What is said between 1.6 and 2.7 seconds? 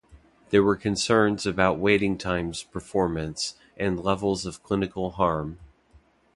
waiting times